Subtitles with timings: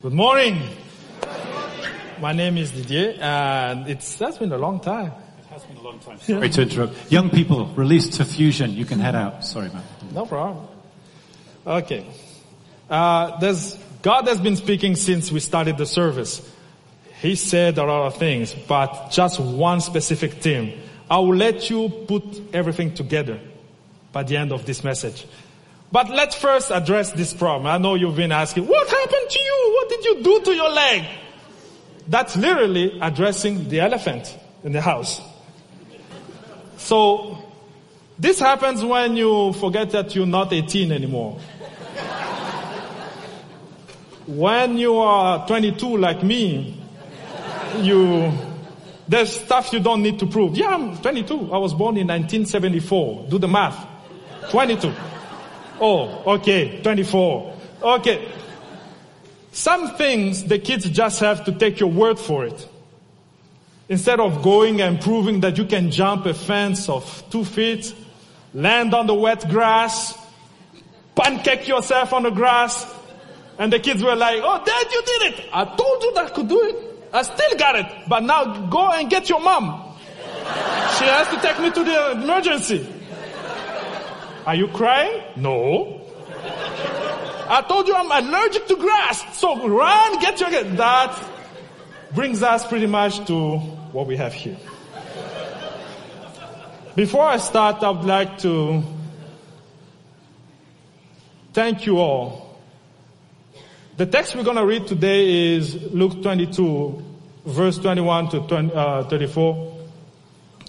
[0.00, 0.62] Good morning.
[2.20, 5.10] My name is Didier, and it's that's been a long time.
[5.40, 6.20] It has been a long time.
[6.20, 7.10] Sorry to interrupt.
[7.10, 8.74] Young people, release to fusion.
[8.74, 9.44] You can head out.
[9.44, 9.82] Sorry, man.
[10.12, 10.68] No problem.
[11.66, 12.06] Okay.
[12.88, 16.48] Uh, there's God has been speaking since we started the service.
[17.20, 20.80] He said a lot of things, but just one specific thing.
[21.10, 23.40] I will let you put everything together
[24.12, 25.26] by the end of this message.
[25.90, 27.66] But let's first address this problem.
[27.66, 29.72] I know you've been asking, what happened to you?
[29.74, 31.04] What did you do to your leg?
[32.08, 35.20] That's literally addressing the elephant in the house.
[36.76, 37.38] So,
[38.18, 41.38] this happens when you forget that you're not 18 anymore.
[44.26, 46.82] when you are 22 like me,
[47.78, 48.32] you,
[49.06, 50.56] there's stuff you don't need to prove.
[50.56, 51.52] Yeah, I'm 22.
[51.52, 53.26] I was born in 1974.
[53.28, 53.86] Do the math.
[54.50, 54.92] 22.
[55.80, 57.56] Oh, okay, 24.
[57.82, 58.32] Okay.
[59.52, 62.68] Some things the kids just have to take your word for it.
[63.88, 67.94] Instead of going and proving that you can jump a fence of two feet,
[68.52, 70.16] land on the wet grass,
[71.14, 72.86] pancake yourself on the grass,
[73.58, 75.48] and the kids were like, oh dad, you did it.
[75.52, 76.76] I told you that I could do it.
[77.12, 77.86] I still got it.
[78.08, 79.96] But now go and get your mom.
[80.98, 82.86] She has to take me to the emergency.
[84.48, 85.24] Are you crying?
[85.36, 86.00] No.
[87.50, 89.38] I told you I'm allergic to grass.
[89.38, 91.22] So run, get your, that
[92.14, 94.56] brings us pretty much to what we have here.
[96.96, 98.82] Before I start, I would like to
[101.52, 102.58] thank you all.
[103.98, 107.04] The text we're going to read today is Luke 22,
[107.44, 109.77] verse 21 to 20, uh, 34.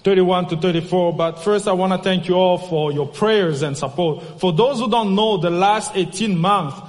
[0.10, 1.14] 31 to 34.
[1.14, 4.40] But first I want to thank you all for your prayers and support.
[4.40, 6.82] For those who don't know, the last 18 months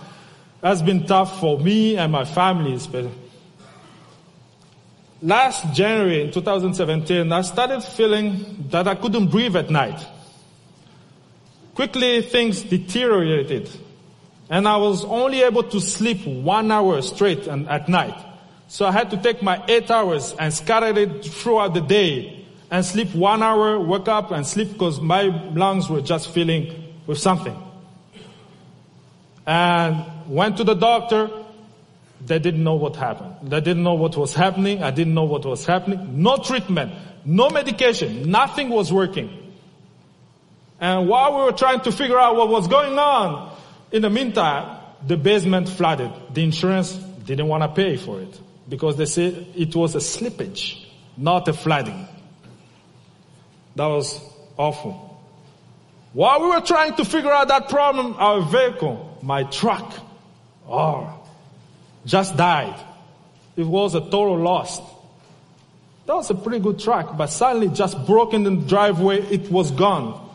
[0.63, 2.79] has been tough for me and my family.
[5.21, 10.03] Last January in 2017, I started feeling that I couldn't breathe at night.
[11.75, 13.69] Quickly things deteriorated
[14.49, 18.17] and I was only able to sleep one hour straight and at night.
[18.69, 22.40] So I had to take my eight hours and scatter it throughout the day
[22.71, 26.73] and sleep one hour, wake up and sleep because my lungs were just filling
[27.07, 27.57] with something.
[29.47, 31.31] And went to the doctor.
[32.25, 33.51] They didn't know what happened.
[33.51, 34.83] They didn't know what was happening.
[34.83, 36.23] I didn't know what was happening.
[36.23, 36.93] No treatment,
[37.25, 39.55] no medication, nothing was working.
[40.79, 43.57] And while we were trying to figure out what was going on,
[43.91, 46.11] in the meantime, the basement flooded.
[46.33, 46.93] The insurance
[47.25, 50.85] didn't want to pay for it because they said it was a slippage,
[51.17, 52.07] not a flooding.
[53.81, 54.21] That was
[54.59, 54.93] awful.
[56.13, 59.95] While we were trying to figure out that problem, our vehicle, my truck,
[60.69, 61.19] oh,
[62.05, 62.79] just died.
[63.57, 64.83] It was a total loss.
[66.05, 69.71] That was a pretty good truck, but suddenly just broke in the driveway, it was
[69.71, 70.29] gone.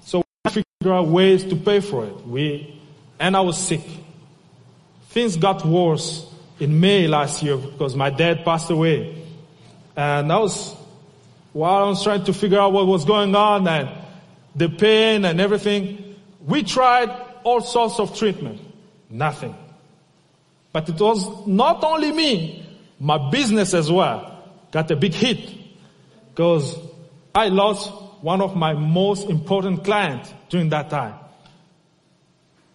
[0.00, 2.26] So we figured out ways to pay for it.
[2.26, 2.82] We,
[3.20, 3.86] and I was sick.
[5.10, 6.26] Things got worse
[6.58, 9.22] in May last year because my dad passed away.
[9.94, 10.74] And I was
[11.54, 13.88] while I was trying to figure out what was going on and
[14.56, 17.08] the pain and everything, we tried
[17.44, 18.60] all sorts of treatment.
[19.08, 19.54] Nothing.
[20.72, 22.66] But it was not only me,
[22.98, 24.32] my business as well
[24.72, 25.48] got a big hit
[26.30, 26.76] because
[27.32, 31.14] I lost one of my most important clients during that time.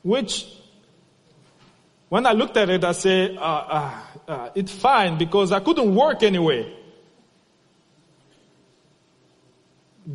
[0.04, 0.46] Which,
[2.08, 5.94] when I looked at it, I said, uh, uh, uh, it's fine because I couldn't
[5.94, 6.74] work anyway.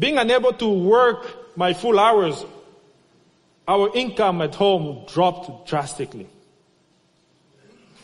[0.04, 2.44] Being unable to work my full hours,
[3.66, 6.28] our income at home dropped drastically.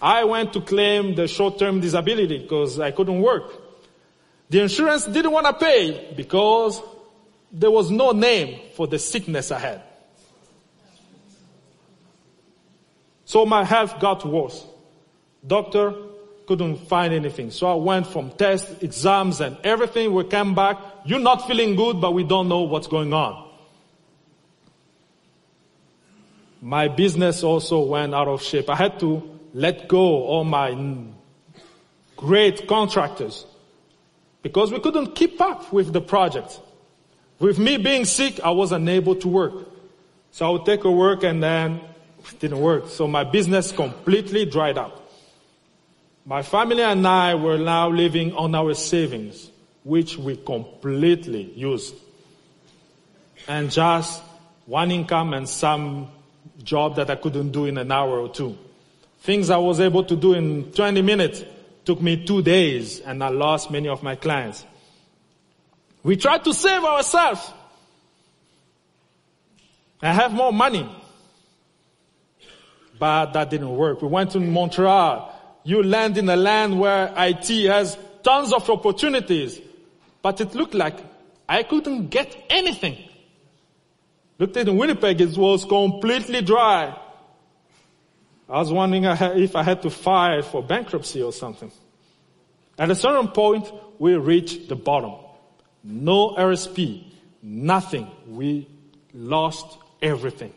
[0.00, 3.52] I went to claim the short-term disability because I couldn't work.
[4.48, 6.80] The insurance didn't want to pay because
[7.52, 9.82] there was no name for the sickness I had.
[13.26, 14.64] So my health got worse.
[15.46, 15.92] Doctor
[16.46, 17.50] couldn't find anything.
[17.50, 20.14] So I went from tests, exams, and everything.
[20.14, 20.78] We came back.
[21.04, 23.48] You're not feeling good, but we don't know what's going on.
[26.62, 28.68] My business also went out of shape.
[28.68, 30.76] I had to let go all my
[32.16, 33.46] great contractors
[34.42, 36.60] because we couldn't keep up with the project.
[37.38, 39.54] With me being sick, I was unable to work.
[40.32, 41.80] So I would take a work and then
[42.28, 42.88] it didn't work.
[42.88, 45.10] So my business completely dried up.
[46.26, 49.49] My family and I were now living on our savings,
[49.84, 51.94] which we completely used.
[53.48, 54.22] And just
[54.66, 56.08] one income and some
[56.62, 58.56] job that I couldn't do in an hour or two.
[59.20, 61.42] Things I was able to do in 20 minutes
[61.84, 64.64] took me two days and I lost many of my clients.
[66.02, 67.50] We tried to save ourselves
[70.02, 70.88] and have more money.
[72.98, 74.02] But that didn't work.
[74.02, 75.60] We went to Montreal.
[75.64, 79.60] You land in a land where IT has tons of opportunities,
[80.22, 80.96] but it looked like
[81.48, 82.96] I couldn't get anything.
[84.38, 86.96] Looked at in Winnipeg, it was completely dry.
[88.48, 91.70] I was wondering uh, if I had to file for bankruptcy or something.
[92.78, 95.14] At a certain point, we reached the bottom.
[95.84, 97.04] No RSP,
[97.42, 98.10] nothing.
[98.26, 98.66] We
[99.12, 100.52] lost everything.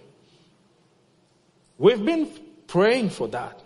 [1.78, 2.30] We've been
[2.68, 3.60] praying for that.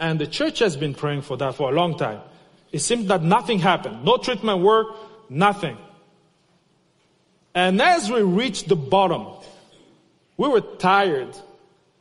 [0.00, 2.20] And the church has been praying for that for a long time.
[2.72, 4.04] It seemed that nothing happened.
[4.04, 4.98] No treatment worked,
[5.32, 5.76] nothing.
[7.54, 9.26] And as we reached the bottom,
[10.36, 11.36] we were tired.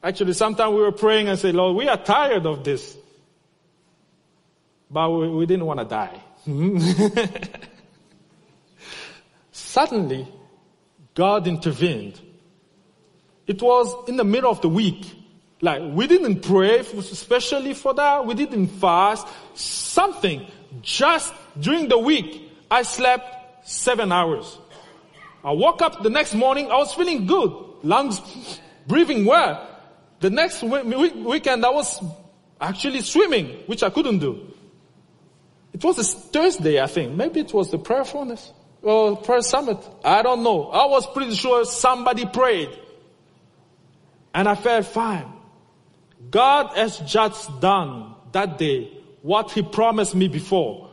[0.04, 2.98] Actually, sometimes we were praying and say, Lord, we are tired of this.
[4.90, 6.22] But we, we didn't want to die.
[9.52, 10.28] Suddenly,
[11.14, 12.20] God intervened.
[13.48, 15.06] It was in the middle of the week.
[15.62, 18.26] Like, we didn't pray especially for that.
[18.26, 19.28] We didn't fast.
[19.54, 20.48] Something.
[20.82, 24.58] Just during the week, I slept seven hours.
[25.44, 27.52] I woke up the next morning, I was feeling good.
[27.84, 28.22] Lungs
[28.88, 29.68] breathing well.
[30.22, 32.02] The next weekend, I was
[32.60, 34.54] actually swimming, which I couldn't do.
[35.74, 37.14] It was a Thursday, I think.
[37.14, 39.78] Maybe it was the prayer furnace or prayer summit.
[40.04, 40.68] I don't know.
[40.70, 42.70] I was pretty sure somebody prayed.
[44.34, 45.32] And I felt fine.
[46.30, 48.92] God has just done that day
[49.24, 50.91] what He promised me before.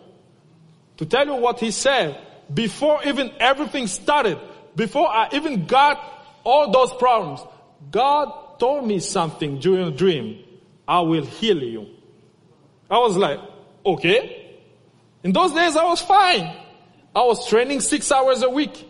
[0.99, 2.21] To tell you what He said,
[2.53, 4.39] before even everything started,
[4.77, 6.00] before I even got
[6.45, 7.41] all those problems,
[7.91, 10.45] God told me something during a dream.
[10.87, 11.87] I will heal you.
[12.91, 13.39] I was like,
[13.85, 14.56] okay.
[15.23, 16.56] In those days I was fine.
[17.15, 18.87] I was training six hours a week.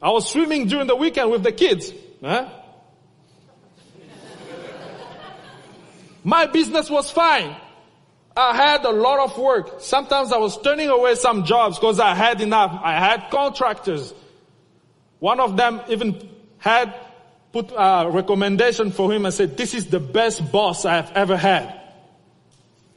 [0.00, 1.92] I was swimming during the weekend with the kids.
[2.20, 2.48] Huh?
[6.24, 7.56] My business was fine.
[8.38, 9.80] I had a lot of work.
[9.80, 12.80] Sometimes I was turning away some jobs because I had enough.
[12.84, 14.14] I had contractors.
[15.18, 16.94] One of them even had
[17.52, 21.36] put a recommendation for him and said, this is the best boss I have ever
[21.36, 21.80] had.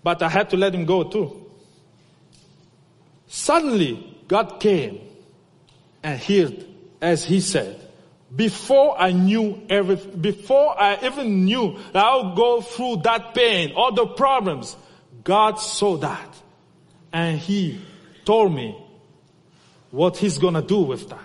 [0.03, 1.49] But I had to let him go too.
[3.25, 5.01] Suddenly, God came
[6.03, 6.65] and healed
[7.01, 7.79] as he said
[8.35, 13.73] before I knew everything, before I even knew that I would go through that pain,
[13.75, 14.75] all the problems,
[15.23, 16.35] God saw that.
[17.13, 17.81] And He
[18.25, 18.77] told me
[19.91, 21.19] what He's gonna do with that.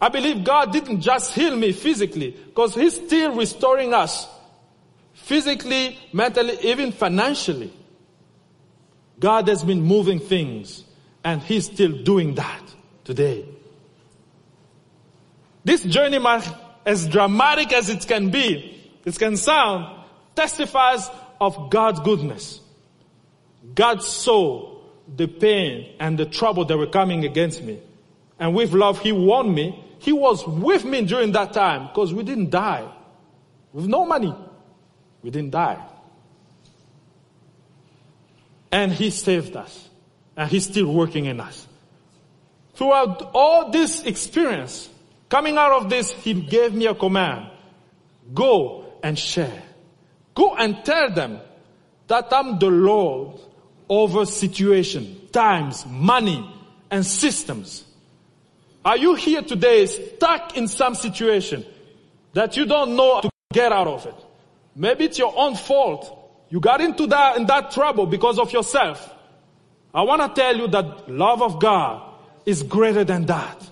[0.00, 4.26] I believe God didn't just heal me physically, because He's still restoring us.
[5.12, 7.72] Physically, mentally, even financially.
[9.18, 10.84] God has been moving things,
[11.22, 12.62] and He's still doing that
[13.04, 13.44] today.
[15.62, 16.18] This journey,
[16.86, 20.04] as dramatic as it can be, it can sound,
[20.34, 22.60] testifies of God's goodness.
[23.74, 24.78] God saw
[25.16, 27.80] the pain and the trouble that were coming against me.
[28.38, 29.84] And with love, He warned me.
[29.98, 32.90] He was with me during that time because we didn't die.
[33.72, 34.34] With no money,
[35.22, 35.84] we didn't die.
[38.72, 39.88] And He saved us.
[40.36, 41.66] And He's still working in us.
[42.74, 44.88] Throughout all this experience,
[45.30, 47.50] Coming out of this, he gave me a command.
[48.34, 49.62] Go and share.
[50.34, 51.40] Go and tell them
[52.08, 53.38] that I'm the Lord
[53.90, 56.48] over situation, times, money,
[56.90, 57.84] and systems.
[58.84, 61.66] Are you here today stuck in some situation
[62.32, 64.14] that you don't know to get out of it?
[64.76, 66.16] Maybe it's your own fault.
[66.48, 69.12] You got into that, in that trouble because of yourself.
[69.92, 72.14] I want to tell you that love of God
[72.46, 73.70] is greater than that.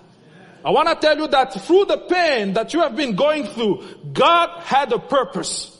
[0.63, 3.83] I want to tell you that through the pain that you have been going through,
[4.11, 5.77] God had a purpose.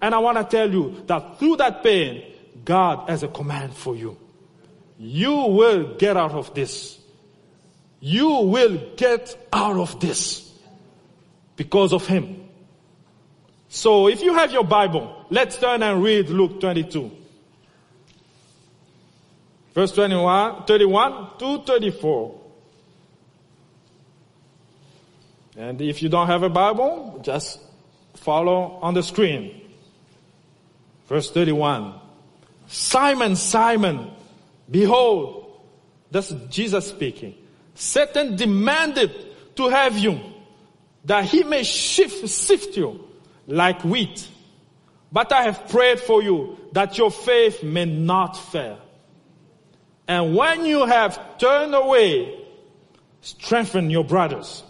[0.00, 2.22] And I want to tell you that through that pain,
[2.68, 4.18] God has a command for you.
[4.98, 6.98] You will get out of this.
[7.98, 10.52] You will get out of this
[11.56, 12.46] because of Him.
[13.70, 17.10] So if you have your Bible, let's turn and read Luke 22.
[19.72, 22.40] Verse 21, 31 to 34.
[25.56, 27.60] And if you don't have a Bible, just
[28.12, 29.58] follow on the screen.
[31.08, 32.07] Verse 31.
[32.68, 34.10] Simon, Simon,
[34.70, 35.60] behold,
[36.10, 37.34] that's Jesus speaking.
[37.74, 39.10] Satan demanded
[39.56, 40.20] to have you
[41.04, 43.08] that he may shift, sift you
[43.46, 44.28] like wheat.
[45.10, 48.78] But I have prayed for you that your faith may not fail.
[50.06, 52.38] And when you have turned away,
[53.22, 54.62] strengthen your brothers.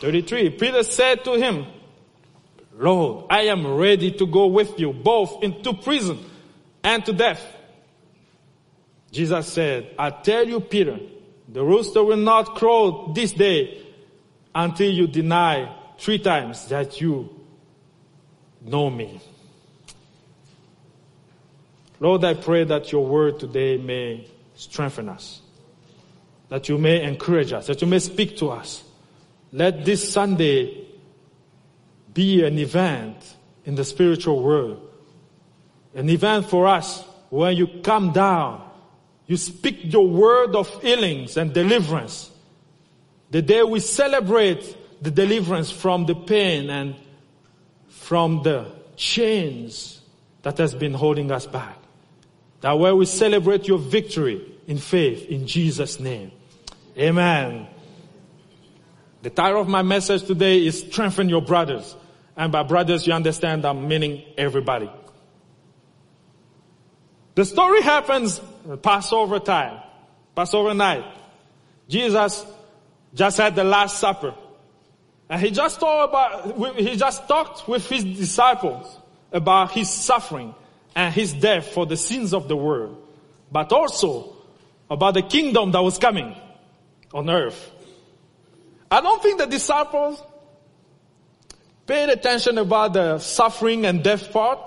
[0.00, 0.50] 33.
[0.50, 1.66] Peter said to him,
[2.76, 6.18] Lord, I am ready to go with you both into prison
[6.84, 7.42] and to death.
[9.10, 11.00] Jesus said, I tell you, Peter,
[11.48, 13.80] the rooster will not crow this day
[14.54, 17.30] until you deny three times that you
[18.60, 19.20] know me.
[22.00, 25.40] Lord, I pray that your word today may strengthen us,
[26.48, 28.82] that you may encourage us, that you may speak to us.
[29.52, 30.86] Let this Sunday
[32.12, 34.90] be an event in the spiritual world,
[35.94, 38.68] an event for us when you come down,
[39.26, 42.30] you speak your word of healings and deliverance.
[43.30, 46.94] The day we celebrate the deliverance from the pain and
[47.88, 50.00] from the chains
[50.42, 51.76] that has been holding us back.
[52.60, 56.30] That way we celebrate your victory in faith in Jesus name.
[56.96, 57.66] Amen.
[59.22, 61.96] The title of my message today is strengthen your brothers.
[62.36, 64.90] And by brothers, you understand I'm meaning everybody.
[67.34, 68.40] The story happens
[68.82, 69.80] Passover time,
[70.34, 71.04] Passover night.
[71.88, 72.46] Jesus
[73.14, 74.34] just had the last supper.
[75.28, 78.98] And he just talked about, he just talked with his disciples
[79.32, 80.54] about his suffering
[80.94, 83.02] and his death for the sins of the world,
[83.50, 84.36] but also
[84.88, 86.36] about the kingdom that was coming
[87.12, 87.72] on earth.
[88.90, 90.22] I don't think the disciples
[91.86, 94.60] paid attention about the suffering and death part.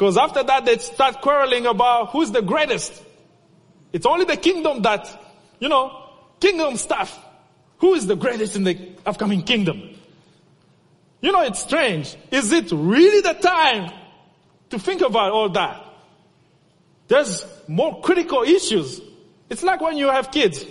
[0.00, 3.02] Because after that they start quarreling about who's the greatest.
[3.92, 5.06] It's only the kingdom that,
[5.58, 6.06] you know,
[6.40, 7.22] kingdom stuff.
[7.80, 9.94] Who is the greatest in the upcoming kingdom?
[11.20, 12.16] You know, it's strange.
[12.30, 13.92] Is it really the time
[14.70, 15.84] to think about all that?
[17.08, 19.02] There's more critical issues.
[19.50, 20.64] It's like when you have kids.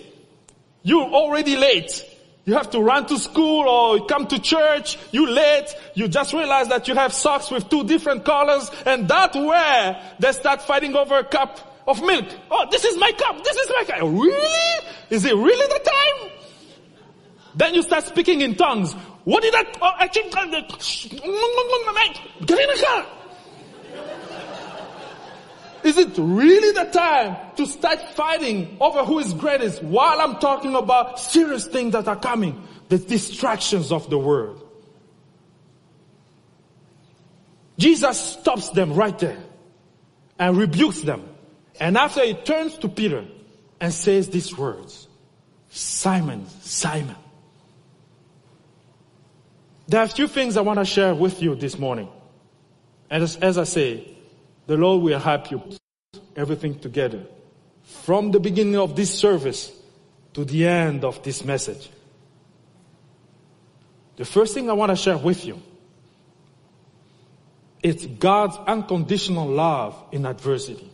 [0.81, 2.03] You're already late.
[2.49, 4.97] You have to run to school or come to church.
[5.11, 5.67] You late.
[5.93, 10.31] You just realize that you have socks with two different colors and that where they
[10.31, 12.25] start fighting over a cup of milk.
[12.49, 13.43] Oh, this is my cup.
[13.43, 14.01] This is my cup.
[14.01, 14.87] Really?
[15.11, 16.31] Is it really the time?
[17.53, 18.93] Then you start speaking in tongues.
[19.25, 19.77] What did that?
[19.79, 20.33] Oh, I think.
[22.47, 23.05] Get in the car.
[25.89, 30.75] Is it really the time to start fighting over who is greatest while I'm talking
[30.75, 32.61] about serious things that are coming?
[32.89, 34.63] The distractions of the world.
[37.79, 39.39] Jesus stops them right there
[40.37, 41.27] and rebukes them.
[41.79, 43.25] And after he turns to Peter
[43.81, 45.07] and says these words,
[45.71, 47.15] Simon, Simon.
[49.87, 52.09] There are a few things I want to share with you this morning.
[53.09, 54.15] And as, as I say,
[54.67, 55.78] the Lord will help you
[56.35, 57.23] everything together
[57.83, 59.71] from the beginning of this service
[60.33, 61.89] to the end of this message.
[64.15, 65.61] The first thing I want to share with you
[67.81, 70.91] it's God's unconditional love in adversity.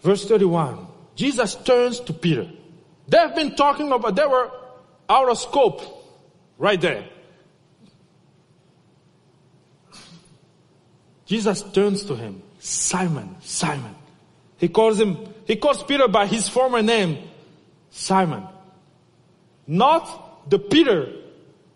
[0.00, 0.86] Verse 31.
[1.14, 2.48] Jesus turns to Peter.
[3.06, 4.50] They've been talking about, they were
[5.10, 5.82] out of scope
[6.56, 7.04] right there.
[11.32, 13.94] Jesus turns to him, Simon, Simon.
[14.58, 17.26] He calls him, he calls Peter by his former name,
[17.90, 18.46] Simon.
[19.66, 21.10] Not the Peter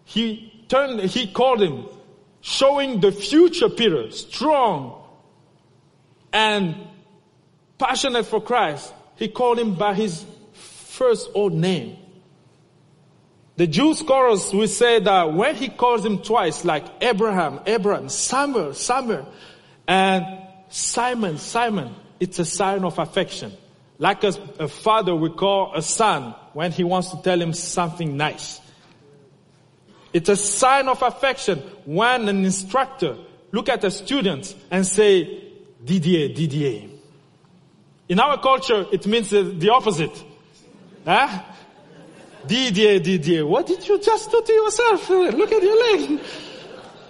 [0.05, 1.87] he turned, he called him,
[2.43, 5.03] showing the future Peter, strong
[6.35, 6.77] and
[7.79, 8.93] passionate for Christ.
[9.17, 10.23] He called him by his
[10.53, 11.97] first old name.
[13.57, 18.75] The Jew scholars will say that when he calls him twice, like Abraham, Abraham, Samuel,
[18.75, 19.27] Samuel,
[19.89, 20.27] and
[20.69, 23.53] Simon, Simon, it's a sign of affection.
[23.99, 28.17] Like a, a father will call a son when he wants to tell him something
[28.17, 28.61] nice.
[30.13, 33.17] It's a sign of affection when an instructor
[33.53, 35.45] look at a student and say,
[35.83, 36.91] Didier, Didier.
[38.09, 40.25] In our culture, it means the opposite.
[41.07, 41.43] Huh?
[42.47, 45.09] Didier, Didier, what did you just do to yourself?
[45.11, 46.21] Look at your leg.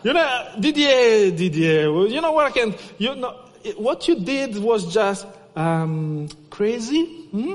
[0.02, 3.34] You know, Didier, Didier, you know what I can, you know,
[3.76, 5.26] what you did was just,
[5.56, 7.04] um, crazy.
[7.04, 7.54] Hmm?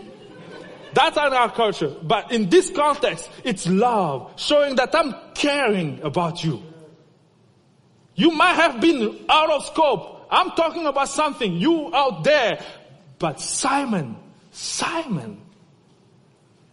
[0.93, 1.95] That's in our culture.
[2.03, 6.61] But in this context, it's love, showing that I'm caring about you.
[8.15, 10.27] You might have been out of scope.
[10.29, 12.63] I'm talking about something, you out there.
[13.19, 14.17] But Simon,
[14.51, 15.41] Simon,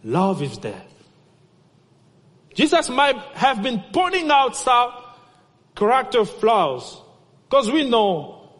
[0.03, 0.83] love is there.
[2.59, 4.91] Jesus might have been pointing out some
[5.77, 7.01] character flaws
[7.45, 8.51] because we know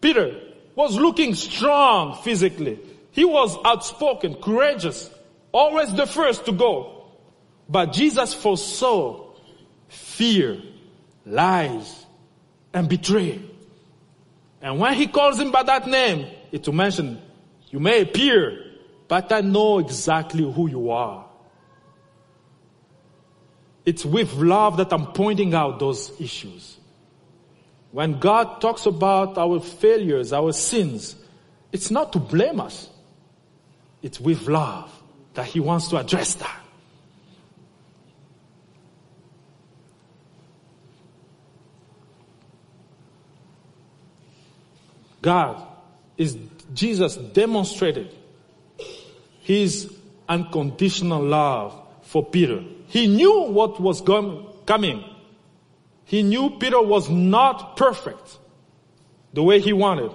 [0.00, 0.34] Peter
[0.74, 2.80] was looking strong physically.
[3.12, 5.08] He was outspoken, courageous,
[5.52, 7.06] always the first to go.
[7.68, 9.30] But Jesus foresaw
[9.86, 10.60] fear,
[11.24, 12.04] lies,
[12.74, 13.42] and betrayal.
[14.60, 17.22] And when he calls him by that name, it to mention,
[17.70, 18.58] you may appear,
[19.06, 21.25] but I know exactly who you are.
[23.86, 26.76] It's with love that I'm pointing out those issues.
[27.92, 31.14] When God talks about our failures, our sins,
[31.70, 32.90] it's not to blame us.
[34.02, 34.92] It's with love
[35.34, 36.60] that He wants to address that.
[45.22, 45.64] God
[46.16, 46.36] is,
[46.74, 48.12] Jesus demonstrated
[49.40, 49.92] His
[50.28, 52.64] unconditional love for Peter.
[52.88, 55.04] He knew what was coming.
[56.04, 58.38] He knew Peter was not perfect
[59.32, 60.12] the way he wanted.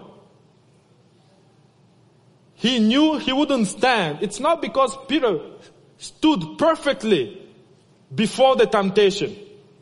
[2.55, 4.19] He knew he wouldn't stand.
[4.21, 5.39] It's not because Peter
[5.97, 7.41] stood perfectly
[8.13, 9.35] before the temptation.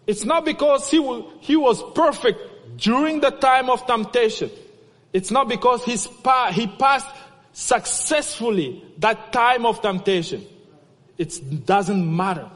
[0.07, 0.97] It's not because he,
[1.41, 2.39] he was perfect
[2.77, 4.49] during the time of temptation.
[5.13, 7.07] It's not because he's pa- he passed
[7.51, 10.45] successfully that time of temptation.
[11.17, 12.49] It doesn't matter.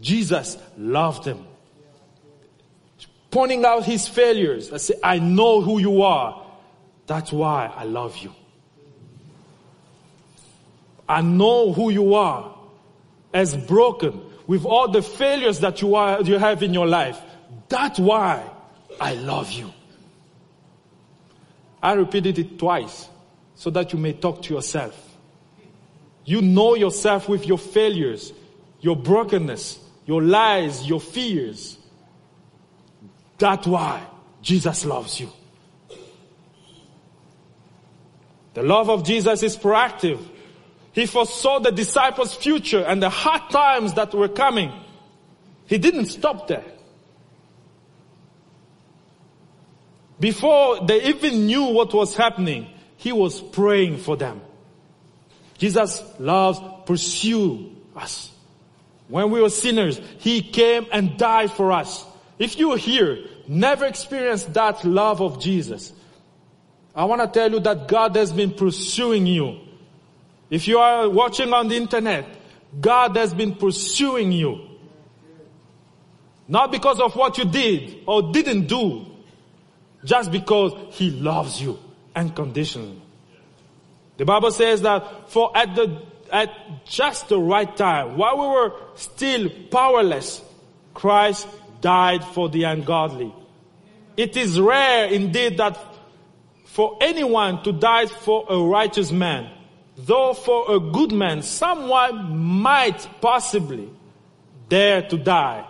[0.00, 1.44] Jesus loved him.
[3.30, 4.72] Pointing out his failures.
[4.72, 6.46] I say, I know who you are.
[7.06, 8.32] That's why I love you.
[11.08, 12.54] I know who you are
[13.32, 17.20] as broken with all the failures that you are, you have in your life.
[17.68, 18.48] That's why
[19.00, 19.72] I love you.
[21.82, 23.08] I repeated it twice
[23.54, 25.16] so that you may talk to yourself.
[26.24, 28.32] You know yourself with your failures,
[28.80, 29.78] your brokenness,
[30.08, 31.76] your lies, your fears.
[33.36, 34.02] That's why
[34.40, 35.28] Jesus loves you.
[38.54, 40.18] The love of Jesus is proactive.
[40.92, 44.72] He foresaw the disciples' future and the hard times that were coming.
[45.66, 46.64] He didn't stop there.
[50.18, 54.40] Before they even knew what was happening, he was praying for them.
[55.58, 58.32] Jesus loves pursue us.
[59.08, 62.04] When we were sinners, he came and died for us.
[62.38, 63.18] If you here
[63.48, 65.92] never experienced that love of Jesus,
[66.94, 69.60] I want to tell you that God has been pursuing you.
[70.50, 72.26] If you are watching on the internet,
[72.80, 74.68] God has been pursuing you.
[76.46, 79.06] Not because of what you did or didn't do,
[80.04, 81.78] just because He loves you
[82.14, 83.00] unconditionally.
[84.16, 88.72] The Bible says that for at the, at just the right time, while we were
[88.94, 90.42] still powerless,
[90.94, 91.46] Christ
[91.80, 93.32] died for the ungodly.
[94.16, 95.78] It is rare indeed that
[96.64, 99.50] for anyone to die for a righteous man,
[99.96, 103.88] though for a good man, someone might possibly
[104.68, 105.66] dare to die.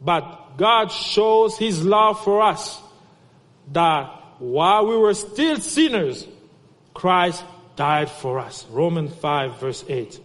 [0.00, 2.80] But God shows His love for us
[3.72, 6.26] that while we were still sinners,
[6.94, 7.44] Christ
[7.82, 8.64] died for us.
[8.70, 10.20] Romans 5 verse 8.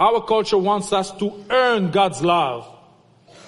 [0.00, 2.66] Our culture wants us to earn God's love,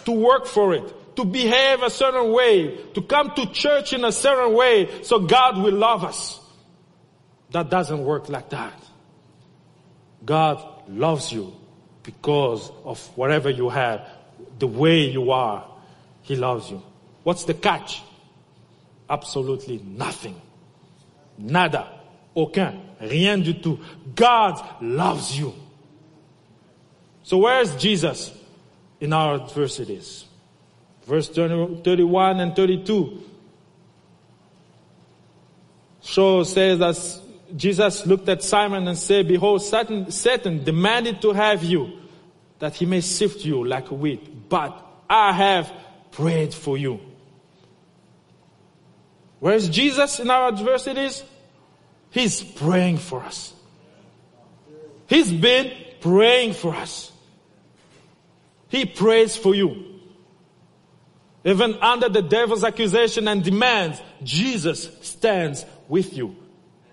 [0.04, 4.12] to work for it, to behave a certain way, to come to church in a
[4.12, 6.38] certain way so God will love us.
[7.50, 8.78] That doesn't work like that.
[10.24, 11.52] God loves you
[12.04, 14.06] because of whatever you have,
[14.60, 15.66] the way you are.
[16.22, 16.84] He loves you.
[17.24, 18.00] What's the catch?
[19.10, 20.40] Absolutely nothing.
[21.36, 21.97] Nada.
[22.38, 22.80] Aucun.
[23.00, 23.78] Rien du tout.
[24.14, 25.52] God loves you.
[27.22, 28.32] So where's Jesus
[29.00, 30.24] in our adversities?
[31.04, 33.22] Verse 30, 31 and 32
[36.02, 36.96] shows says that
[37.56, 41.98] Jesus looked at Simon and said, Behold, Satan, Satan demanded to have you,
[42.58, 44.48] that he may sift you like wheat.
[44.48, 45.72] But I have
[46.12, 47.00] prayed for you.
[49.40, 51.22] Where's Jesus in our adversities?
[52.10, 53.52] He's praying for us.
[55.06, 57.12] He's been praying for us.
[58.68, 59.84] He prays for you.
[61.44, 66.36] Even under the devil's accusation and demands, Jesus stands with you.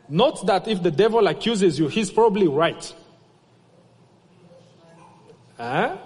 [0.07, 2.93] Note that if the devil accuses you, he's probably right.
[5.57, 5.97] Huh?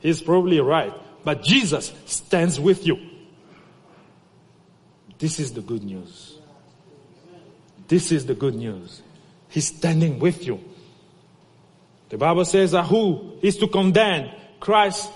[0.00, 0.92] He's probably right.
[1.24, 2.98] But Jesus stands with you.
[5.18, 6.27] This is the good news.
[7.88, 9.02] This is the good news.
[9.48, 10.62] He's standing with you.
[12.10, 14.30] The Bible says that who is to condemn?
[14.60, 15.10] Christ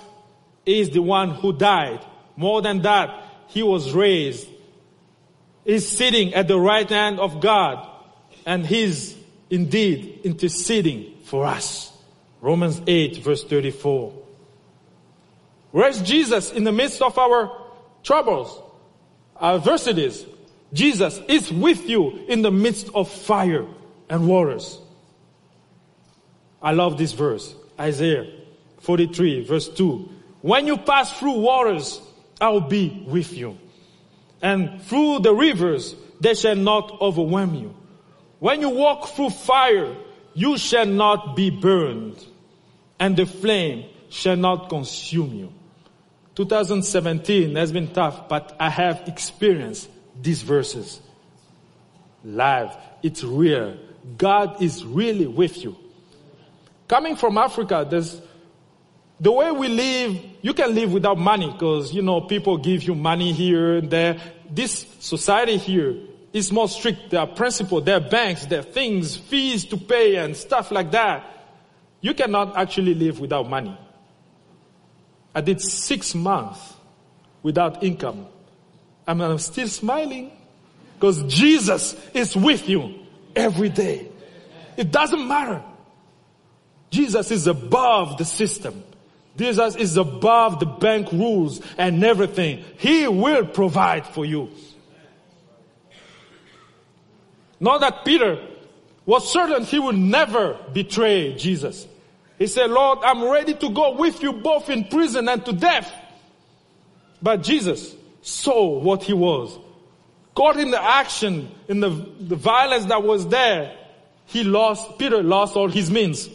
[0.64, 2.04] is the one who died.
[2.36, 4.48] More than that, he was raised.
[5.64, 7.88] He's sitting at the right hand of God
[8.46, 9.16] and he's
[9.50, 11.92] indeed interceding for us.
[12.40, 14.12] Romans 8 verse 34.
[15.70, 17.50] Where's Jesus in the midst of our
[18.02, 18.60] troubles,
[19.40, 20.26] adversities?
[20.72, 23.66] Jesus is with you in the midst of fire
[24.08, 24.78] and waters.
[26.62, 27.54] I love this verse.
[27.78, 28.30] Isaiah
[28.80, 30.08] 43 verse 2.
[30.40, 32.00] When you pass through waters,
[32.40, 33.58] I'll be with you.
[34.40, 37.76] And through the rivers, they shall not overwhelm you.
[38.40, 39.94] When you walk through fire,
[40.34, 42.24] you shall not be burned
[42.98, 45.52] and the flame shall not consume you.
[46.34, 49.88] 2017 has been tough, but I have experienced
[50.20, 51.00] these verses
[52.24, 52.76] live.
[53.02, 53.76] It's real.
[54.16, 55.76] God is really with you.
[56.88, 58.20] Coming from Africa, there's
[59.20, 62.94] the way we live, you can live without money because, you know, people give you
[62.94, 64.18] money here and there.
[64.50, 65.96] This society here
[66.32, 67.10] is more strict.
[67.10, 70.90] There are principles, there are banks, there are things, fees to pay and stuff like
[70.90, 71.24] that.
[72.00, 73.78] You cannot actually live without money.
[75.34, 76.74] I did six months
[77.44, 78.26] without income.
[79.06, 80.32] And I'm still smiling
[80.94, 82.94] because Jesus is with you
[83.34, 84.08] every day.
[84.76, 85.62] It doesn't matter.
[86.90, 88.84] Jesus is above the system.
[89.36, 92.64] Jesus is above the bank rules and everything.
[92.78, 94.50] He will provide for you.
[97.58, 98.46] Not that Peter
[99.06, 101.86] was certain he would never betray Jesus.
[102.38, 105.92] He said, Lord, I'm ready to go with you both in prison and to death.
[107.22, 109.58] But Jesus saw what he was.
[110.34, 113.76] Caught in the action, in the, the violence that was there,
[114.26, 116.28] he lost, Peter lost all his means.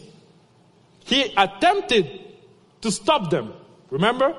[1.04, 2.20] He attempted
[2.82, 3.52] to stop them.
[3.90, 4.36] Remember?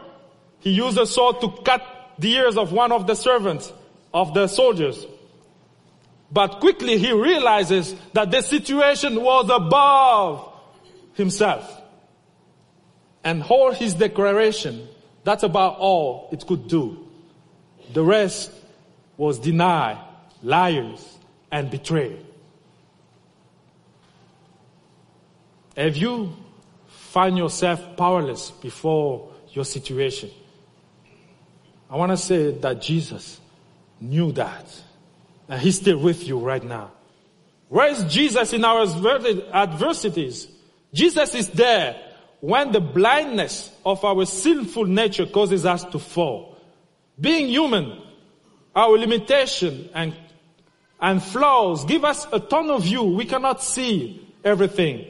[0.59, 1.83] He used a sword to cut
[2.19, 3.73] the ears of one of the servants
[4.13, 5.05] of the soldiers.
[6.31, 10.53] But quickly he realizes that the situation was above
[11.15, 11.81] himself.
[13.23, 14.87] And hold his declaration.
[15.23, 17.08] That's about all it could do.
[17.93, 18.51] The rest
[19.17, 19.99] was deny,
[20.43, 21.17] liars,
[21.51, 22.17] and betray.
[25.75, 26.35] Have you
[26.87, 30.29] find yourself powerless before your situation.
[31.89, 33.39] I want to say that Jesus
[33.99, 34.65] knew that.
[35.47, 36.91] And he's still with you right now.
[37.67, 40.47] Where is Jesus in our adversities?
[40.93, 41.99] Jesus is there
[42.41, 46.48] when the blindness of our sinful nature causes us to fall.
[47.19, 48.01] Being human,
[48.75, 50.15] our limitation and,
[51.01, 53.03] and flaws give us a tunnel view.
[53.03, 55.05] We cannot see everything.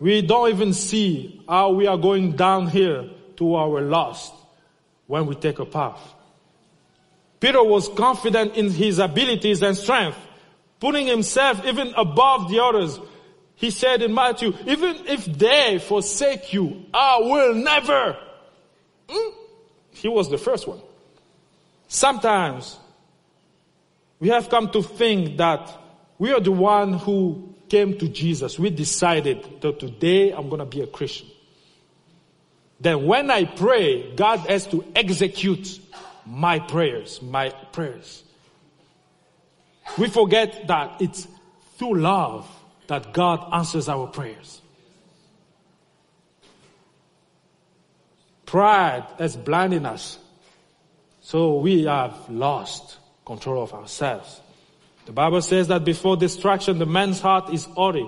[0.00, 4.32] We don't even see how we are going down here to our lost
[5.06, 6.00] when we take a path.
[7.38, 10.16] Peter was confident in his abilities and strength,
[10.80, 12.98] putting himself even above the others.
[13.56, 18.16] He said in Matthew, even if they forsake you, I will never.
[19.08, 19.41] Hmm?
[19.92, 20.80] He was the first one.
[21.88, 22.78] Sometimes
[24.18, 25.70] we have come to think that
[26.18, 30.66] we are the one who came to Jesus, we decided that today I'm going to
[30.66, 31.26] be a Christian.
[32.80, 35.78] Then when I pray, God has to execute
[36.26, 38.24] my prayers, my prayers.
[39.98, 41.26] We forget that it's
[41.76, 42.48] through love
[42.86, 44.61] that God answers our prayers.
[48.52, 50.18] Pride has blinded us.
[51.22, 54.42] So we have lost control of ourselves.
[55.06, 58.06] The Bible says that before destruction, the man's heart is haughty,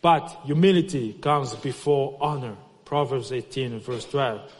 [0.00, 2.56] but humility comes before honor.
[2.86, 4.50] Proverbs 18 verse 12.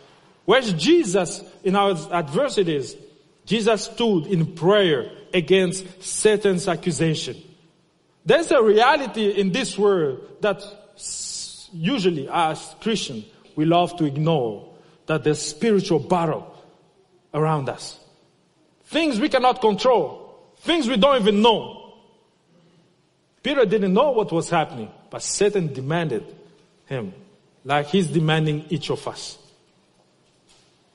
[0.44, 2.94] Where's Jesus in our adversities?
[3.46, 7.38] Jesus stood in prayer against Satan's accusation.
[8.26, 10.62] There's a reality in this world that
[11.72, 13.24] usually as Christians
[13.56, 14.69] we love to ignore
[15.10, 16.54] that there's spiritual battle
[17.34, 17.98] around us.
[18.84, 20.38] Things we cannot control.
[20.58, 21.94] Things we don't even know.
[23.42, 26.24] Peter didn't know what was happening, but Satan demanded
[26.86, 27.12] him,
[27.64, 29.36] like he's demanding each of us.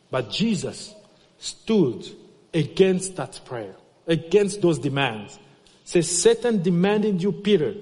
[0.09, 0.95] But Jesus
[1.37, 2.07] stood
[2.53, 3.75] against that prayer,
[4.07, 5.37] against those demands.
[5.83, 7.73] Says Satan demanded you, Peter,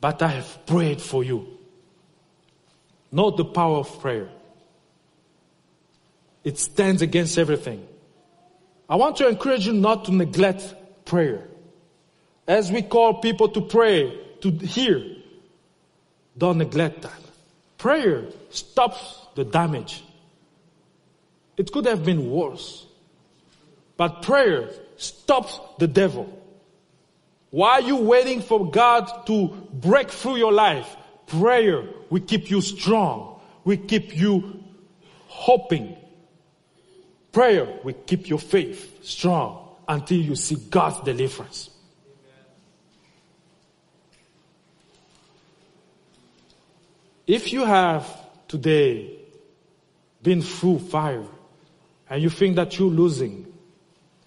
[0.00, 1.57] but I have prayed for you.
[3.10, 4.28] Not the power of prayer.
[6.44, 7.86] It stands against everything.
[8.88, 11.46] I want to encourage you not to neglect prayer.
[12.46, 15.02] As we call people to pray, to hear.
[16.36, 17.20] Don't neglect that.
[17.76, 20.02] Prayer stops the damage.
[21.56, 22.86] It could have been worse.
[23.96, 26.32] But prayer stops the devil.
[27.50, 30.96] Why are you waiting for God to break through your life?
[31.28, 33.40] Prayer will keep you strong.
[33.64, 34.64] Will keep you
[35.26, 35.96] hoping.
[37.32, 41.70] Prayer will keep your faith strong until you see God's deliverance.
[47.26, 48.08] If you have
[48.48, 49.18] today
[50.22, 51.26] been through fire
[52.08, 53.46] and you think that you're losing,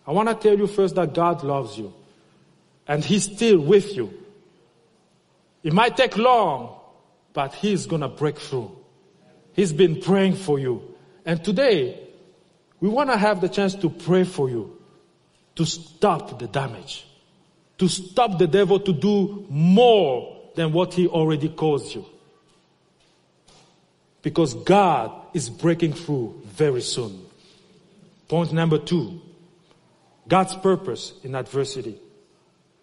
[0.05, 1.93] I want to tell you first that God loves you
[2.87, 4.13] and He's still with you.
[5.63, 6.79] It might take long,
[7.33, 8.75] but He's gonna break through.
[9.53, 10.95] He's been praying for you.
[11.25, 11.99] And today,
[12.79, 14.77] we want to have the chance to pray for you
[15.55, 17.05] to stop the damage,
[17.77, 22.05] to stop the devil to do more than what he already caused you.
[24.21, 27.25] Because God is breaking through very soon.
[28.27, 29.21] Point number two.
[30.27, 31.97] God's purpose in adversity.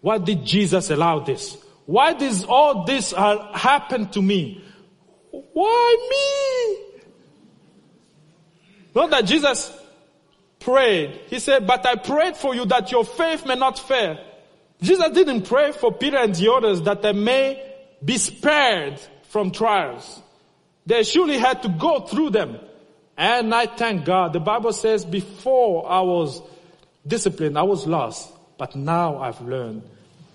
[0.01, 1.57] Why did Jesus allow this?
[1.89, 4.63] Why does all this happen to me?
[5.31, 7.01] Why me?
[8.93, 9.75] Not that Jesus
[10.59, 11.19] prayed.
[11.31, 14.23] He said, but I prayed for you that your faith may not fail.
[14.83, 17.59] Jesus didn't pray for Peter and the others that they may
[18.05, 20.21] be spared from trials.
[20.85, 22.59] They surely had to go through them.
[23.17, 24.33] And I thank God.
[24.33, 26.39] The Bible says before I was
[27.07, 28.31] disciplined, I was lost.
[28.59, 29.89] But now I've learned.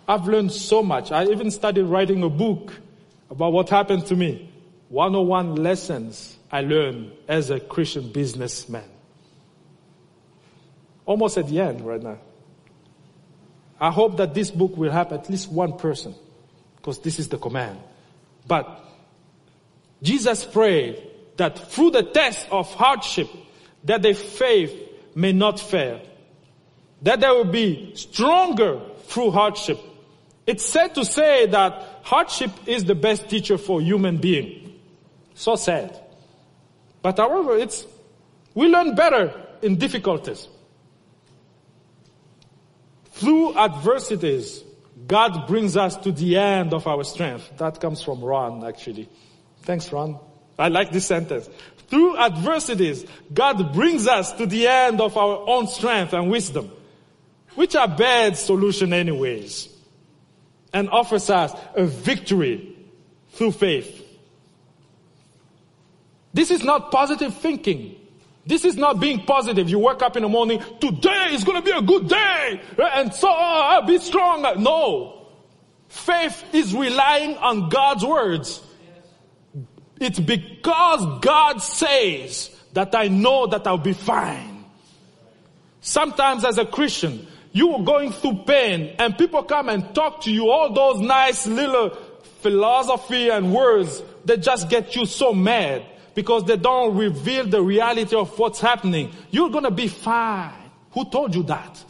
[0.07, 1.13] I've learned so much.
[1.13, 2.73] I even started writing a book
[3.31, 4.51] about what happened to me.
[4.89, 8.89] 101 lessons I learned as a Christian businessman.
[11.07, 12.19] Almost at the end right now.
[13.81, 16.15] I hope that this book will help at least one person
[16.77, 17.79] because this is the command.
[18.47, 18.85] But
[20.03, 21.03] Jesus prayed
[21.37, 23.29] that through the test of hardship
[23.85, 24.73] that their faith
[25.15, 26.01] may not fail.
[27.03, 29.79] That they will be stronger through hardship.
[30.47, 34.81] It's sad to say that hardship is the best teacher for human being.
[35.35, 35.99] So sad.
[37.03, 37.87] But however, it's,
[38.55, 40.49] we learn better in difficulties.
[43.13, 44.63] Through adversities,
[45.07, 47.59] God brings us to the end of our strength.
[47.59, 49.09] That comes from Ron, actually.
[49.63, 50.19] Thanks, Ron.
[50.59, 51.49] I like this sentence.
[51.89, 56.71] Through adversities, God brings us to the end of our own strength and wisdom,
[57.55, 59.69] which are bad solution anyways,
[60.75, 62.77] and offers us a victory
[63.31, 64.03] through faith.
[66.35, 67.95] This is not positive thinking.
[68.45, 69.71] This is not being positive.
[69.71, 72.91] You wake up in the morning, today is going to be a good day, eh,
[72.95, 74.43] and so uh, I'll be strong.
[74.63, 75.27] No.
[75.89, 78.61] Faith is relying on God's words.
[80.01, 84.65] It's because God says that I know that I'll be fine.
[85.81, 90.33] Sometimes as a Christian, you were going through pain and people come and talk to
[90.33, 91.91] you all those nice little
[92.43, 95.87] philosophy and words that just get you so mad
[96.17, 99.13] because they don't reveal the reality of what's happening.
[99.31, 100.53] You're gonna be fine.
[100.91, 101.85] Who told you that?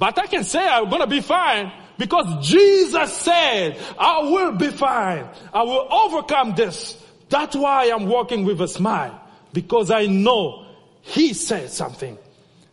[0.00, 5.28] But I can say I'm gonna be fine because Jesus said, I will be fine.
[5.54, 7.00] I will overcome this.
[7.28, 9.20] That's why I'm walking with a smile
[9.52, 10.66] because I know
[11.02, 12.18] He said something.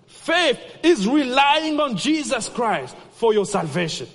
[0.10, 4.08] Faith is relying on Jesus Christ for your salvation.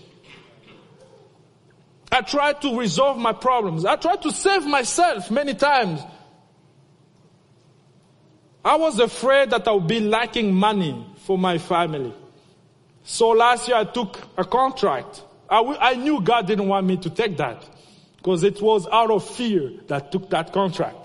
[2.11, 3.85] I tried to resolve my problems.
[3.85, 6.00] I tried to save myself many times.
[8.64, 12.12] I was afraid that I would be lacking money for my family.
[13.04, 15.22] So last year I took a contract.
[15.48, 17.64] I, w- I knew God didn't want me to take that
[18.16, 20.96] because it was out of fear that I took that contract.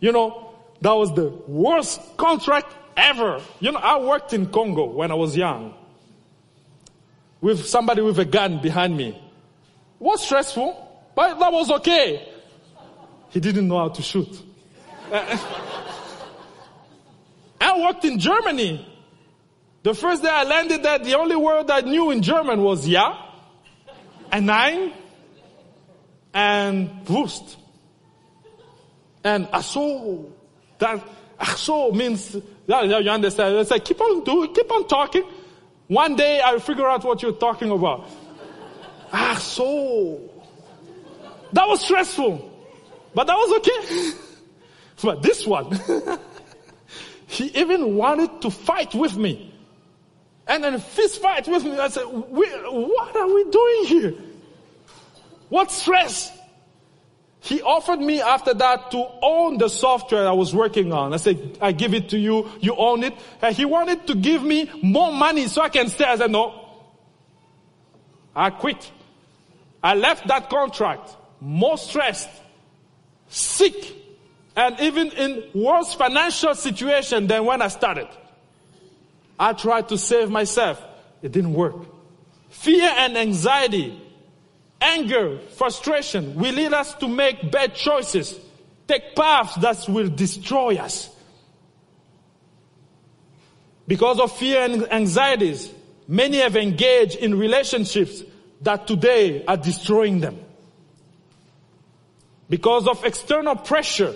[0.00, 3.40] You know, that was the worst contract ever.
[3.60, 5.74] You know, I worked in Congo when I was young
[7.40, 9.16] with somebody with a gun behind me It
[10.00, 10.74] was stressful,
[11.14, 12.28] but that was okay.
[13.30, 14.42] He didn't know how to shoot.
[17.60, 18.86] I worked in Germany.
[19.82, 23.16] The first day I landed there, the only word I knew in German was ja,
[24.32, 24.92] and nein,
[26.34, 27.56] and Wurst.
[29.24, 30.30] And aso,
[30.78, 31.04] that,
[31.38, 32.36] aso means,
[32.68, 33.56] yeah, you understand.
[33.56, 35.24] It's like, keep on doing, keep on talking.
[35.86, 38.08] One day I'll figure out what you're talking about.
[39.10, 40.20] Ah, so.
[41.52, 42.44] That was stressful.
[43.14, 44.18] But that was okay.
[45.02, 45.80] but this one,
[47.26, 49.54] he even wanted to fight with me.
[50.46, 51.78] And then fist fight with me.
[51.78, 54.14] I said, what are we doing here?
[55.48, 56.37] What stress?
[57.48, 61.14] He offered me after that to own the software I was working on.
[61.14, 63.14] I said, I give it to you, you own it.
[63.40, 66.04] And he wanted to give me more money so I can stay.
[66.04, 66.68] I said, no.
[68.36, 68.92] I quit.
[69.82, 72.28] I left that contract more stressed,
[73.28, 73.96] sick,
[74.54, 78.08] and even in worse financial situation than when I started.
[79.40, 80.82] I tried to save myself.
[81.22, 81.76] It didn't work.
[82.50, 83.98] Fear and anxiety
[84.80, 88.38] Anger, frustration will lead us to make bad choices,
[88.86, 91.10] take paths that will destroy us.
[93.88, 95.72] Because of fear and anxieties,
[96.06, 98.22] many have engaged in relationships
[98.60, 100.38] that today are destroying them.
[102.48, 104.14] Because of external pressure,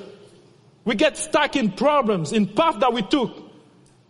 [0.84, 3.36] we get stuck in problems, in paths that we took.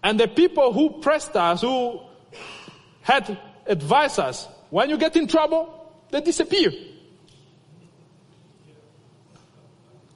[0.02, 2.00] And the people who pressed us, who
[3.02, 5.81] had advised us, when you get in trouble,
[6.12, 6.72] they disappear.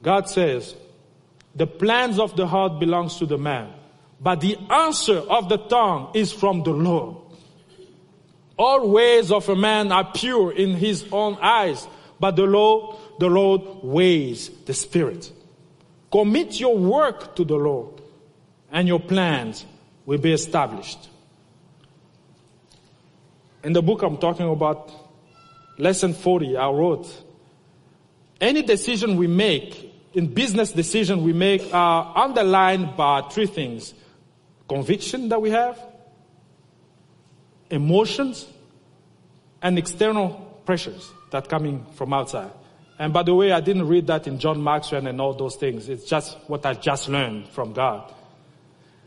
[0.01, 0.75] God says,
[1.55, 3.73] the plans of the heart belongs to the man,
[4.21, 7.17] but the answer of the tongue is from the Lord.
[8.57, 11.87] All ways of a man are pure in his own eyes,
[12.19, 15.31] but the Lord, the Lord weighs the spirit.
[16.11, 18.01] Commit your work to the Lord
[18.71, 19.65] and your plans
[20.05, 21.09] will be established.
[23.63, 25.06] In the book I'm talking about
[25.77, 27.07] lesson 40, I wrote,
[28.39, 33.93] any decision we make, in business decision we make, are underlined by three things.
[34.67, 35.79] Conviction that we have,
[37.69, 38.47] emotions,
[39.61, 42.51] and external pressures that coming from outside.
[42.99, 45.87] And by the way, I didn't read that in John Maxwell and all those things.
[45.87, 48.13] It's just what I just learned from God.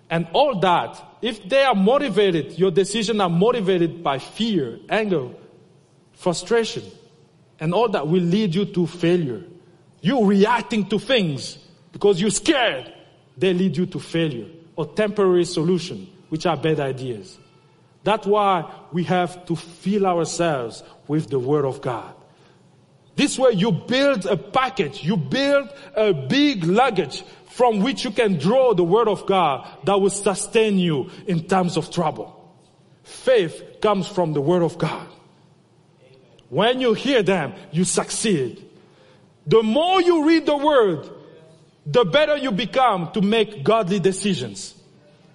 [0.09, 5.28] And all that, if they are motivated, your decisions are motivated by fear, anger,
[6.20, 6.85] frustration,
[7.59, 9.42] and all that will lead you to failure.
[10.02, 11.59] You reacting to things
[11.92, 12.92] because you're scared,
[13.37, 17.38] they lead you to failure or temporary solution, which are bad ideas.
[18.04, 22.14] That's why we have to fill ourselves with the Word of God.
[23.16, 28.38] This way you build a package, you build a big luggage from which you can
[28.38, 32.37] draw the Word of God that will sustain you in times of trouble.
[33.04, 35.09] Faith comes from the Word of God.
[36.50, 38.64] When you hear them, you succeed.
[39.46, 41.08] The more you read the word,
[41.86, 44.74] the better you become to make godly decisions.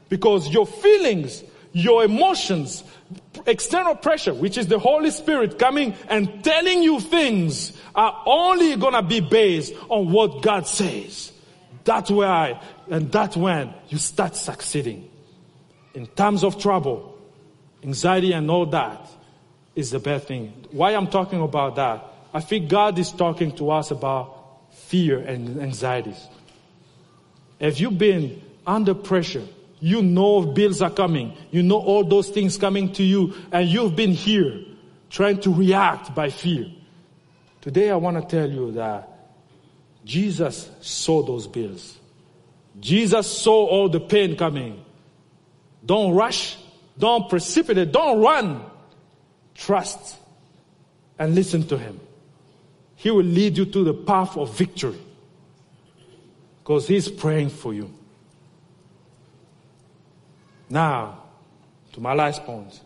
[0.10, 2.84] Because your feelings, your emotions,
[3.46, 9.02] external pressure, which is the Holy Spirit coming and telling you things are only gonna
[9.02, 11.32] be based on what God says.
[11.86, 15.10] That's why, and that's when you start succeeding.
[15.94, 17.18] In times of trouble,
[17.84, 19.10] anxiety and all that,
[19.76, 20.54] is the bad thing.
[20.72, 22.04] Why I'm talking about that?
[22.34, 24.36] I think God is talking to us about
[24.72, 26.28] fear and anxieties.
[27.62, 29.44] Have you been under pressure?
[29.80, 31.36] You know bills are coming.
[31.52, 34.62] You know all those things coming to you and you've been here
[35.10, 36.68] trying to react by fear.
[37.62, 39.10] Today I want to tell you that
[40.04, 41.98] Jesus saw those bills.
[42.80, 44.84] Jesus saw all the pain coming.
[45.86, 46.58] Don't rush.
[46.98, 47.92] Don't precipitate.
[47.92, 48.66] Don't run.
[49.56, 50.18] Trust
[51.18, 52.00] and listen to Him.
[52.96, 55.00] He will lead you to the path of victory
[56.60, 57.92] because He's praying for you.
[60.70, 61.24] Now,
[61.94, 62.80] to my last point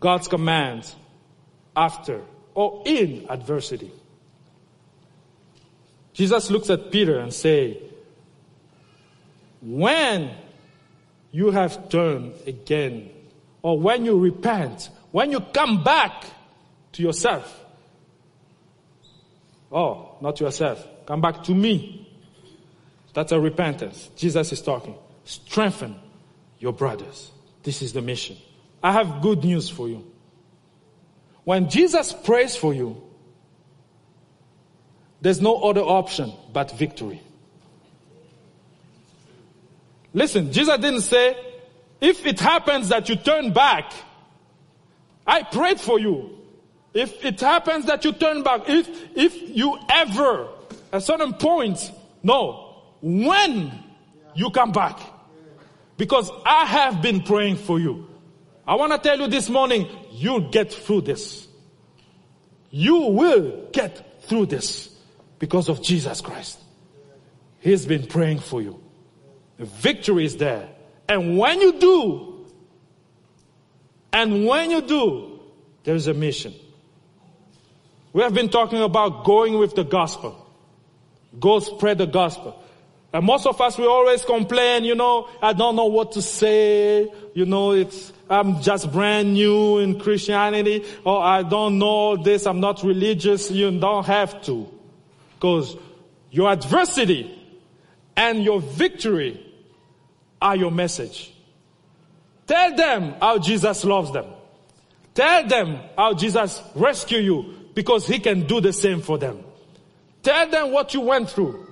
[0.00, 0.94] God's commands
[1.74, 2.22] after
[2.54, 3.90] or in adversity.
[6.12, 7.78] Jesus looks at Peter and say,
[9.60, 10.30] when
[11.32, 13.10] you have turned again,
[13.62, 16.24] or when you repent, when you come back
[16.92, 17.64] to yourself,
[19.70, 22.02] oh, not yourself, come back to me.
[23.14, 24.10] That's a repentance.
[24.16, 24.94] Jesus is talking.
[25.24, 25.96] Strengthen
[26.58, 27.30] your brothers.
[27.62, 28.36] This is the mission.
[28.82, 30.04] I have good news for you.
[31.44, 33.02] When Jesus prays for you,
[35.20, 37.20] there's no other option but victory.
[40.12, 41.36] Listen, Jesus didn't say,
[42.00, 43.92] if it happens that you turn back,
[45.26, 46.30] I prayed for you.
[46.94, 50.48] If it happens that you turn back, if, if you ever,
[50.92, 51.90] at certain point,
[52.22, 53.72] no, when
[54.34, 54.98] you come back.
[55.96, 58.06] Because I have been praying for you.
[58.66, 61.48] I want to tell you this morning, you'll get through this.
[62.70, 64.94] You will get through this
[65.38, 66.58] because of Jesus Christ.
[67.60, 68.80] He's been praying for you.
[69.56, 70.68] The victory is there.
[71.08, 72.35] And when you do,
[74.12, 75.40] and when you do,
[75.84, 76.54] there's a mission.
[78.12, 80.46] We have been talking about going with the gospel.
[81.38, 82.62] Go spread the gospel.
[83.12, 87.08] And most of us, we always complain, you know, I don't know what to say.
[87.34, 90.84] You know, it's, I'm just brand new in Christianity.
[91.04, 92.46] Or I don't know this.
[92.46, 93.50] I'm not religious.
[93.50, 94.66] You don't have to.
[95.34, 95.76] Because
[96.30, 97.38] your adversity
[98.16, 99.42] and your victory
[100.40, 101.32] are your message.
[102.46, 104.26] Tell them how Jesus loves them.
[105.14, 109.42] Tell them how Jesus rescued you because he can do the same for them.
[110.22, 111.66] Tell them what you went through.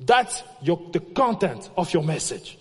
[0.00, 2.58] That's your, the content of your message.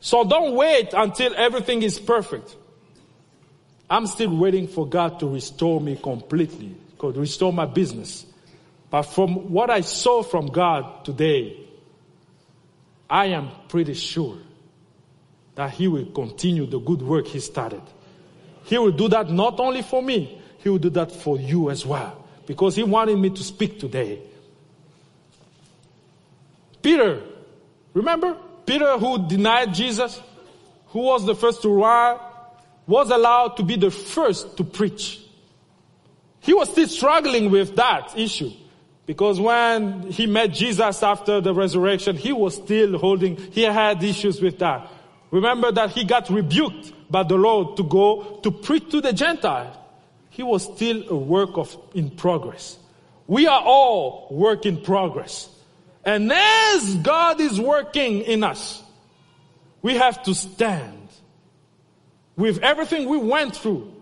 [0.00, 2.56] So don't wait until everything is perfect.
[3.90, 8.26] I'm still waiting for God to restore me completely, to restore my business.
[8.90, 11.56] But from what I saw from God today,
[13.10, 14.38] I am pretty sure
[15.58, 17.82] that He will continue the good work He started.
[18.62, 21.84] He will do that not only for me, He will do that for you as
[21.84, 22.24] well.
[22.46, 24.20] Because He wanted me to speak today.
[26.80, 27.20] Peter,
[27.92, 28.36] remember?
[28.66, 30.22] Peter who denied Jesus,
[30.90, 32.20] who was the first to run,
[32.86, 35.20] was allowed to be the first to preach.
[36.38, 38.52] He was still struggling with that issue.
[39.06, 44.40] Because when he met Jesus after the resurrection, he was still holding, he had issues
[44.40, 44.88] with that.
[45.30, 49.76] Remember that he got rebuked by the Lord to go to preach to the Gentiles.
[50.30, 52.78] He was still a work of, in progress.
[53.26, 55.50] We are all work in progress.
[56.04, 58.82] And as God is working in us,
[59.82, 61.08] we have to stand
[62.36, 63.92] with everything we went through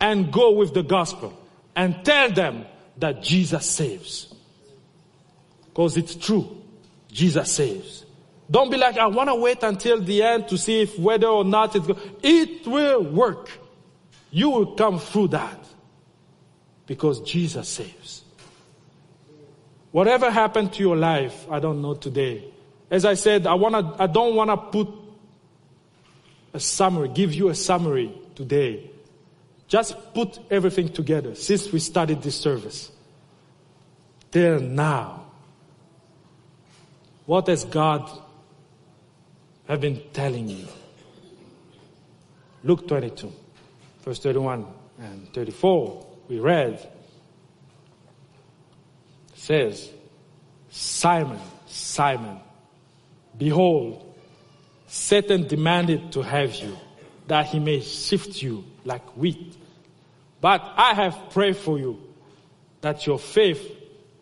[0.00, 1.38] and go with the gospel
[1.76, 2.64] and tell them
[2.96, 4.34] that Jesus saves.
[5.66, 6.62] Because it's true.
[7.12, 8.05] Jesus saves.
[8.50, 11.44] Don't be like, I want to wait until the end to see if whether or
[11.44, 11.88] not it's.
[12.22, 13.50] It will work.
[14.30, 15.58] You will come through that.
[16.86, 18.22] Because Jesus saves.
[19.90, 22.44] Whatever happened to your life, I don't know today.
[22.90, 24.88] As I said, I wanna, I don't wanna put
[26.52, 28.90] a summary, give you a summary today.
[29.66, 32.92] Just put everything together since we started this service.
[34.30, 35.24] Till now.
[37.24, 38.08] What has God
[39.68, 40.66] have been telling you?
[42.62, 43.32] Luke 22,
[44.02, 44.66] verse 31
[44.98, 46.88] and 34, we read,
[49.34, 49.90] says,
[50.70, 52.40] Simon, Simon,
[53.36, 54.14] behold,
[54.86, 56.76] Satan demanded to have you,
[57.28, 59.56] that he may sift you like wheat.
[60.40, 62.00] But I have prayed for you
[62.80, 63.72] that your faith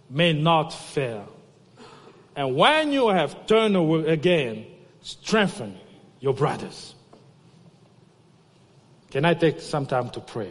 [0.08, 1.28] may not fail.
[2.36, 4.66] And when you have turned away again,
[5.04, 5.78] strengthen
[6.18, 6.94] your brothers.
[9.10, 10.50] Can I take some time to pray?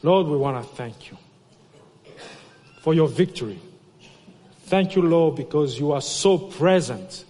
[0.00, 1.18] Lord, we want to thank you
[2.82, 3.58] for your victory.
[4.66, 7.24] Thank you, Lord, because you are so present.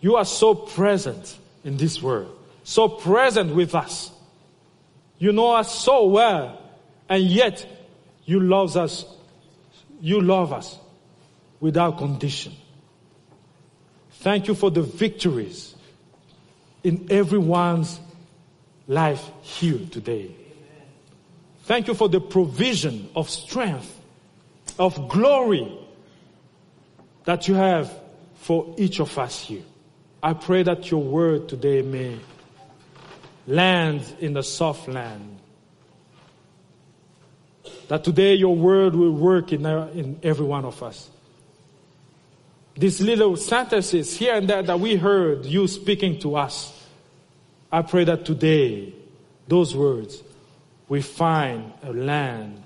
[0.00, 4.10] You are so present in this world, so present with us.
[5.18, 6.59] You know us so well,
[7.10, 7.66] and yet
[8.24, 9.04] you love us.
[10.00, 10.78] You love us
[11.58, 12.54] without condition.
[14.12, 15.74] Thank you for the victories
[16.84, 18.00] in everyone's
[18.86, 20.30] life here today.
[21.64, 23.98] Thank you for the provision of strength
[24.78, 25.76] of glory
[27.24, 27.92] that you have
[28.36, 29.62] for each of us here.
[30.22, 32.18] I pray that your word today may
[33.46, 35.39] land in the soft land.
[37.90, 41.10] That today your word will work in, our, in every one of us.
[42.76, 46.72] These little sentences here and there that we heard you speaking to us,
[47.72, 48.94] I pray that today
[49.48, 50.22] those words
[50.88, 52.62] will find a land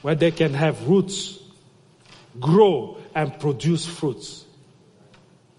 [0.00, 1.38] where they can have roots,
[2.40, 4.46] grow, and produce fruits.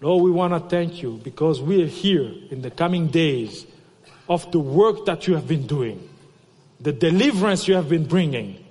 [0.00, 3.64] Lord, we want to thank you because we are here in the coming days
[4.28, 6.09] of the work that you have been doing,
[6.80, 8.64] the deliverance you have been bringing,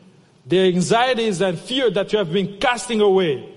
[0.45, 3.47] the anxieties and fear that you have been casting away,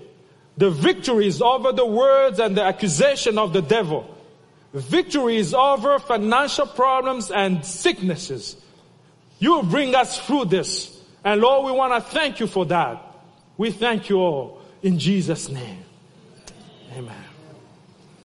[0.57, 4.07] the victories over the words and the accusation of the devil,
[4.73, 8.55] victories over financial problems and sicknesses.
[9.39, 11.01] You bring us through this.
[11.23, 13.01] And Lord, we want to thank you for that.
[13.57, 15.83] We thank you all in Jesus' name.
[16.95, 17.32] Amen.